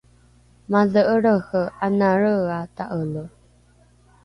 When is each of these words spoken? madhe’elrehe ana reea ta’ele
madhe’elrehe 0.75 1.61
ana 1.85 2.09
reea 2.23 2.59
ta’ele 2.75 3.23